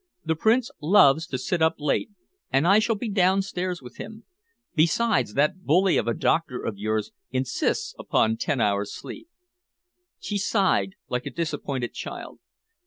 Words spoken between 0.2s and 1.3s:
"The Prince loves